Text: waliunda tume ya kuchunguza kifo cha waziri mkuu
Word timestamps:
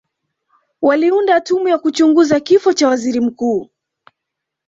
waliunda 0.81 1.41
tume 1.41 1.69
ya 1.71 1.77
kuchunguza 1.79 2.39
kifo 2.39 2.73
cha 2.73 2.87
waziri 2.87 3.19
mkuu 3.19 3.69